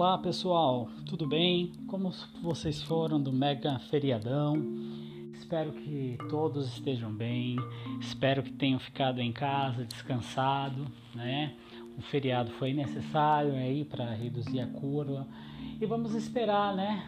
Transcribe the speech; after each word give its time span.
Olá 0.00 0.16
pessoal, 0.16 0.88
tudo 1.04 1.26
bem? 1.26 1.72
Como 1.86 2.10
vocês 2.40 2.82
foram 2.82 3.20
do 3.20 3.30
mega 3.30 3.78
feriadão? 3.90 4.56
Espero 5.34 5.72
que 5.72 6.16
todos 6.30 6.68
estejam 6.68 7.12
bem, 7.12 7.56
espero 8.00 8.42
que 8.42 8.50
tenham 8.50 8.78
ficado 8.78 9.20
em 9.20 9.30
casa 9.30 9.84
descansado, 9.84 10.86
né? 11.14 11.52
O 11.98 12.00
feriado 12.00 12.50
foi 12.52 12.72
necessário 12.72 13.52
aí 13.52 13.84
para 13.84 14.06
reduzir 14.14 14.60
a 14.60 14.66
curva 14.68 15.28
e 15.78 15.84
vamos 15.84 16.14
esperar, 16.14 16.74
né? 16.74 17.06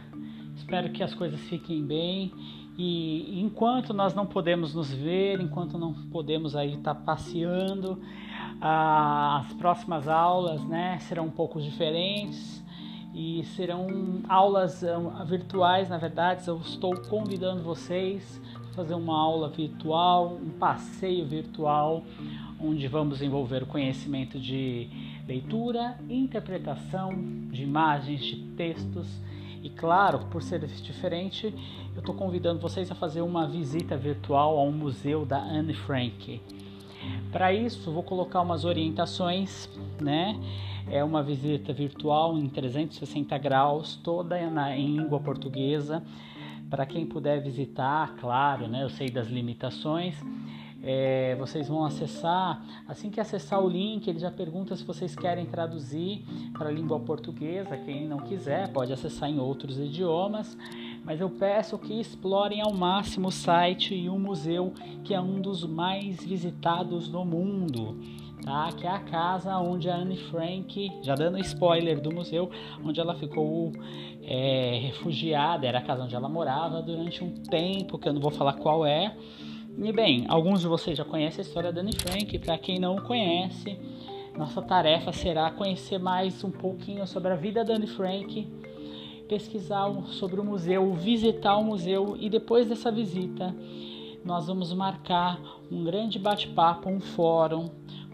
Espero 0.54 0.93
que 0.93 1.02
as 1.02 1.14
coisas 1.14 1.40
fiquem 1.40 1.82
bem 1.82 2.30
e 2.77 3.40
enquanto 3.40 3.95
nós 3.95 4.14
não 4.14 4.27
podemos 4.27 4.74
nos 4.74 4.93
ver, 4.93 5.40
enquanto 5.40 5.79
não 5.79 5.95
podemos 6.11 6.54
aí 6.54 6.74
estar 6.74 6.95
tá 6.95 7.00
passeando, 7.00 7.98
as 8.60 9.51
próximas 9.54 10.06
aulas 10.09 10.62
né, 10.66 10.98
serão 11.01 11.24
um 11.24 11.30
pouco 11.30 11.59
diferentes 11.59 12.62
e 13.15 13.45
serão 13.57 14.21
aulas 14.29 14.83
virtuais, 15.27 15.89
na 15.89 15.98
verdade. 15.98 16.47
Eu 16.48 16.59
estou 16.59 16.95
convidando 17.02 17.62
vocês 17.62 18.41
a 18.71 18.75
fazer 18.75 18.95
uma 18.95 19.19
aula 19.19 19.48
virtual, 19.48 20.35
um 20.43 20.51
passeio 20.51 21.27
virtual, 21.27 22.02
onde 22.59 22.88
vamos 22.88 23.21
envolver 23.21 23.62
o 23.62 23.66
conhecimento 23.66 24.38
de 24.38 24.88
leitura, 25.27 25.98
interpretação 26.09 27.11
de 27.51 27.62
imagens, 27.62 28.25
de 28.25 28.37
textos. 28.57 29.07
E 29.63 29.71
claro, 29.71 30.21
por 30.30 30.43
ser 30.43 30.66
diferente, 30.66 31.55
eu 31.95 32.01
estou 32.01 32.15
convidando 32.15 32.60
vocês 32.60 32.91
a 32.91 32.95
fazer 32.95 33.21
uma 33.21 33.47
visita 33.47 33.97
virtual 33.97 34.59
ao 34.59 34.73
museu 34.73 35.24
da 35.24 35.38
Anne 35.38 35.74
Frank. 35.74 36.41
Para 37.30 37.52
isso, 37.52 37.91
vou 37.91 38.02
colocar 38.02 38.41
umas 38.41 38.65
orientações, 38.65 39.69
né? 40.01 40.38
É 40.90 41.02
uma 41.02 41.23
visita 41.23 41.73
virtual 41.73 42.37
em 42.37 42.49
360 42.49 43.38
graus, 43.38 43.96
toda 43.96 44.38
na, 44.51 44.76
em 44.76 44.96
língua 44.96 45.18
portuguesa. 45.21 46.02
Para 46.68 46.85
quem 46.85 47.07
puder 47.07 47.43
visitar, 47.43 48.15
claro, 48.16 48.68
né? 48.68 48.82
Eu 48.82 48.91
sei 48.91 49.09
das 49.09 49.29
limitações. 49.29 50.15
É, 50.83 51.37
vocês 51.37 51.69
vão 51.69 51.85
acessar. 51.85 52.65
Assim 52.88 53.11
que 53.11 53.21
acessar 53.21 53.63
o 53.63 53.69
link, 53.69 54.09
ele 54.09 54.19
já 54.19 54.30
pergunta 54.30 54.75
se 54.77 54.85
vocês 54.85 55.15
querem 55.15 55.47
traduzir 55.47 56.25
para 56.52 56.69
a 56.69 56.73
língua 56.73 56.99
portuguesa. 56.99 57.77
Quem 57.77 58.09
não 58.09 58.19
quiser, 58.19 58.73
pode 58.73 58.93
acessar 58.93 59.30
em 59.30 59.38
outros 59.38 59.79
idiomas 59.79 60.57
mas 61.05 61.21
eu 61.21 61.29
peço 61.29 61.79
que 61.79 62.01
explorem 62.01 62.60
ao 62.60 62.73
máximo 62.73 63.29
o 63.29 63.33
site 63.33 63.95
e 63.95 64.09
o 64.09 64.19
museu 64.19 64.72
que 65.05 65.15
é 65.15 65.21
um 65.21 65.41
dos 65.41 65.65
mais 65.65 66.22
visitados 66.25 67.09
no 67.09 67.25
mundo. 67.25 67.99
Tá? 68.44 68.71
Que 68.72 68.87
é 68.87 68.91
a 68.91 68.99
casa 68.99 69.56
onde 69.59 69.88
a 69.88 69.97
Anne 69.97 70.16
Frank, 70.16 70.91
já 71.03 71.15
dando 71.15 71.38
spoiler 71.38 72.00
do 72.00 72.12
museu, 72.12 72.50
onde 72.84 72.99
ela 72.99 73.15
ficou 73.15 73.72
é, 74.22 74.81
refugiada, 74.87 75.66
era 75.66 75.78
a 75.78 75.83
casa 75.83 76.03
onde 76.03 76.15
ela 76.15 76.28
morava 76.28 76.83
durante 76.83 77.22
um 77.22 77.31
tempo, 77.31 77.99
que 77.99 78.09
eu 78.09 78.12
não 78.12 78.21
vou 78.21 78.33
falar 78.33 78.55
qual 78.55 78.84
é. 78.84 79.16
E 79.78 79.92
bem, 79.92 80.26
alguns 80.28 80.60
de 80.60 80.66
vocês 80.66 80.98
já 80.98 81.04
conhecem 81.04 81.38
a 81.42 81.47
história 81.47 81.72
da 81.72 81.81
Anne 81.81 81.94
Frank, 81.94 82.38
para 82.38 82.59
quem 82.59 82.78
não 82.78 82.97
conhece, 82.97 83.78
nossa 84.37 84.60
tarefa 84.60 85.12
será 85.12 85.50
conhecer 85.50 85.98
mais 85.98 86.44
um 86.44 86.50
pouquinho 86.50 87.06
sobre 87.06 87.32
a 87.32 87.37
vida 87.37 87.64
da 87.64 87.75
Anne 87.75 87.87
Frank 87.87 88.47
pesquisar 89.28 89.91
sobre 90.09 90.38
o 90.38 90.44
museu, 90.44 90.92
visitar 90.92 91.56
o 91.56 91.64
museu 91.64 92.16
e 92.20 92.28
depois 92.28 92.69
dessa 92.69 92.92
visita 92.92 93.54
nós 94.22 94.47
vamos 94.47 94.75
marcar 94.75 95.41
um 95.70 95.82
grande 95.82 96.19
bate-papo, 96.19 96.91
um 96.91 97.00
fórum 97.00 97.70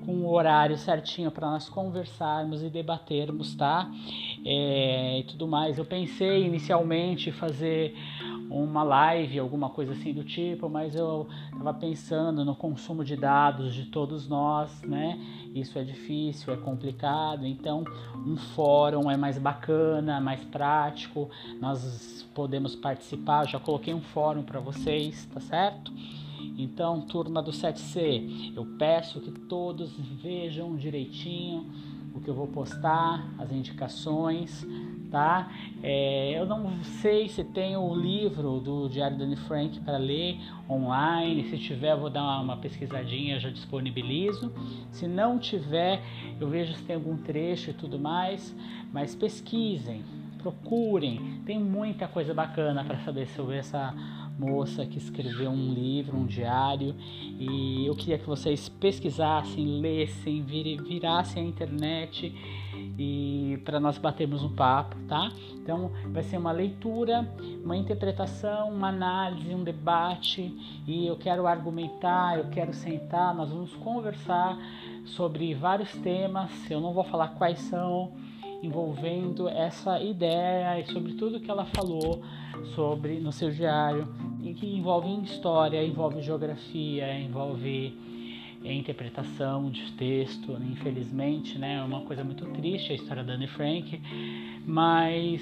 com 0.07 0.13
o 0.13 0.23
um 0.23 0.29
horário 0.29 0.79
certinho 0.79 1.31
para 1.31 1.51
nós 1.51 1.69
conversarmos 1.69 2.63
e 2.63 2.71
debatermos, 2.71 3.57
tá? 3.57 3.91
É, 4.51 5.19
e 5.19 5.25
tudo 5.25 5.47
mais. 5.47 5.77
Eu 5.77 5.85
pensei 5.85 6.47
inicialmente 6.47 7.31
fazer 7.31 7.95
uma 8.51 8.83
live, 8.83 9.39
alguma 9.39 9.69
coisa 9.69 9.93
assim 9.93 10.15
do 10.15 10.25
tipo, 10.25 10.71
mas 10.71 10.95
eu 10.95 11.29
estava 11.53 11.75
pensando 11.75 12.47
no 12.47 12.55
consumo 12.55 13.05
de 13.05 13.15
dados 13.15 13.75
de 13.75 13.85
todos 13.85 14.27
nós, 14.27 14.81
né? 14.81 15.21
Isso 15.55 15.79
é 15.79 15.85
difícil, 15.85 16.51
é 16.51 16.57
complicado, 16.57 17.45
então 17.45 17.85
um 18.27 18.39
fórum 18.39 19.11
é 19.11 19.19
mais 19.19 19.39
bacana, 19.39 20.19
mais 20.19 20.43
prático, 20.45 21.29
nós 21.61 22.27
podemos 22.35 22.75
participar. 22.75 23.45
Eu 23.45 23.49
já 23.49 23.61
coloquei 23.61 23.93
um 23.93 24.01
fórum 24.01 24.43
para 24.43 24.61
vocês, 24.61 25.27
tá 25.27 25.41
certo? 25.41 25.93
Então, 26.57 27.03
turma 27.03 27.43
do 27.43 27.51
7C, 27.51 28.55
eu 28.57 28.65
peço 28.79 29.21
que 29.21 29.31
todos 29.31 29.93
vejam 30.23 30.75
direitinho 30.75 31.67
o 32.15 32.21
que 32.21 32.29
eu 32.29 32.35
vou 32.35 32.47
postar, 32.47 33.27
as 33.39 33.51
indicações, 33.53 34.67
tá? 35.11 35.51
É, 35.83 36.39
eu 36.39 36.47
não 36.47 36.83
sei 36.83 37.29
se 37.29 37.45
tem 37.45 37.77
o 37.77 37.95
livro 37.95 38.61
do 38.61 38.89
Diário 38.89 39.17
da 39.17 39.25
Anne 39.25 39.37
Frank 39.37 39.81
para 39.81 39.97
ler 39.97 40.39
online. 40.69 41.45
Se 41.45 41.59
tiver, 41.59 41.97
vou 41.97 42.11
dar 42.11 42.23
uma, 42.23 42.41
uma 42.41 42.57
pesquisadinha, 42.57 43.39
já 43.39 43.51
disponibilizo. 43.51 44.53
Se 44.91 45.07
não 45.07 45.39
tiver, 45.39 46.03
eu 46.41 46.49
vejo 46.49 46.75
se 46.75 46.83
tem 46.83 46.97
algum 46.97 47.17
trecho 47.17 47.71
e 47.71 47.75
tudo 47.75 47.99
mais. 47.99 48.55
Mas 48.93 49.15
pesquisem, 49.15 50.03
procurem. 50.39 51.43
Tem 51.45 51.59
muita 51.59 52.09
coisa 52.09 52.33
bacana 52.33 52.85
para 52.85 52.99
saber 53.01 53.27
sobre 53.29 53.57
essa 53.57 53.95
moça 54.39 54.87
que 54.87 54.99
escreveu 54.99 55.51
um 55.51 55.73
livro, 55.75 56.17
um 56.17 56.25
diário, 56.25 56.95
e 57.01 57.85
eu 57.85 57.95
queria 57.97 58.19
que 58.19 58.27
vocês 58.27 58.69
pesquisassem, 58.69 59.81
lessem, 59.81 60.43
vir, 60.43 60.81
virassem 60.81 61.43
a 61.43 61.47
internet 61.47 62.33
e 62.97 63.61
para 63.65 63.81
nós 63.81 63.99
batermos 63.99 64.43
um 64.43 64.55
papo, 64.55 64.97
tá? 65.09 65.31
Então 65.55 65.91
vai 66.13 66.23
ser 66.23 66.39
uma 66.39 66.53
leitura, 66.53 67.29
uma 67.65 67.77
interpretação, 67.77 68.71
uma 68.71 68.89
análise, 68.89 69.53
um 69.55 69.65
debate 69.65 70.55
e 70.87 71.07
eu 71.07 71.17
quero 71.17 71.47
argumentar, 71.47 72.39
eu 72.39 72.49
quero 72.49 72.73
sentar, 72.73 73.35
nós 73.35 73.51
vamos 73.51 73.75
conversar 73.75 74.57
sobre 75.05 75.53
vários 75.55 75.93
temas, 75.97 76.51
eu 76.71 76.81
não 76.81 76.93
vou 76.93 77.05
falar 77.05 77.29
quais 77.29 77.59
são, 77.61 78.13
envolvendo 78.63 79.49
essa 79.49 80.01
ideia 80.01 80.81
e 80.81 80.87
sobre 80.87 81.15
tudo 81.15 81.41
que 81.41 81.51
ela 81.51 81.65
falou 81.67 82.23
sobre 82.75 83.21
no 83.21 83.33
seu 83.33 83.51
diário 83.51 84.09
e 84.43 84.53
que 84.55 84.67
envolve 84.67 85.09
história, 85.23 85.85
envolve 85.85 86.21
geografia, 86.23 87.19
envolve 87.19 87.97
é, 88.65 88.73
interpretação 88.73 89.71
de 89.71 89.93
texto, 89.93 90.53
né? 90.53 90.67
infelizmente, 90.73 91.59
né? 91.59 91.77
É 91.77 91.83
uma 91.83 92.03
coisa 92.03 92.25
muito 92.25 92.45
triste 92.47 92.93
a 92.93 92.97
história 92.97 93.23
da 93.23 93.35
Anne 93.35 93.47
Frank, 93.47 94.01
mas 94.67 95.41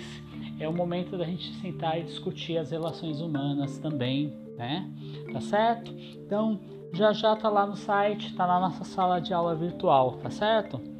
é 0.60 0.69
o 0.69 0.72
momento 0.72 1.16
da 1.16 1.25
gente 1.25 1.53
sentar 1.54 1.98
e 1.98 2.04
discutir 2.04 2.59
as 2.59 2.71
relações 2.71 3.21
humanas 3.21 3.78
também, 3.78 4.34
né? 4.56 4.88
Tá 5.33 5.41
certo? 5.41 5.94
Então, 6.27 6.60
já 6.93 7.12
já 7.12 7.34
tá 7.37 7.48
lá 7.48 7.66
no 7.66 7.77
site, 7.77 8.34
tá 8.34 8.47
na 8.47 8.60
nossa 8.60 8.84
sala 8.84 9.21
de 9.21 9.33
aula 9.33 9.54
virtual, 9.54 10.19
tá 10.19 10.31
certo? 10.31 10.95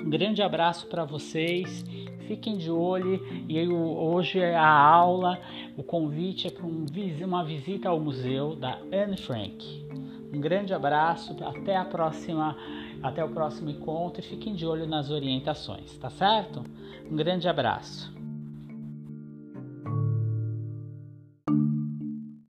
Um 0.00 0.10
grande 0.10 0.42
abraço 0.42 0.86
para 0.86 1.04
vocês 1.04 1.84
Fiquem 2.26 2.56
de 2.56 2.70
olho 2.70 3.24
e 3.48 3.56
eu, 3.56 3.72
hoje 3.72 4.40
é 4.40 4.56
a 4.56 4.68
aula, 4.68 5.38
o 5.76 5.82
convite 5.82 6.48
é 6.48 6.50
para 6.50 6.66
um, 6.66 6.84
uma 7.24 7.44
visita 7.44 7.88
ao 7.88 8.00
museu 8.00 8.56
da 8.56 8.80
Anne 8.92 9.16
Frank. 9.16 9.86
Um 10.32 10.40
grande 10.40 10.74
abraço, 10.74 11.36
até 11.44 11.76
a 11.76 11.84
próxima, 11.84 12.56
até 13.00 13.24
o 13.24 13.28
próximo 13.28 13.70
encontro 13.70 14.20
e 14.20 14.24
fiquem 14.24 14.54
de 14.54 14.66
olho 14.66 14.86
nas 14.86 15.08
orientações, 15.08 15.96
tá 15.98 16.10
certo? 16.10 16.64
Um 17.08 17.14
grande 17.14 17.48
abraço. 17.48 18.15